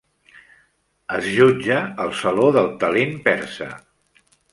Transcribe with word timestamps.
És 1.17 1.27
jutge 1.33 1.77
al 2.05 2.09
"Saló 2.21 2.47
del 2.57 2.71
Talent 2.85 3.13
Persa". 3.29 3.69